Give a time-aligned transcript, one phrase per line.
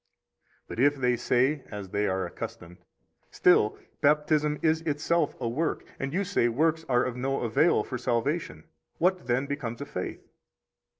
[0.67, 2.77] 35 But if they say, as they are accustomed:
[3.29, 7.99] Still Baptism is itself a work, and you say works are of no avail for
[7.99, 8.63] salvation;
[8.97, 10.27] what, then, becomes of faith?